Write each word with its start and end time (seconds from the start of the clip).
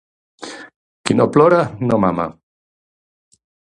Qui 1.09 1.17
no 1.19 1.27
plora 1.35 1.59
no 1.91 1.99
mama. 2.07 2.25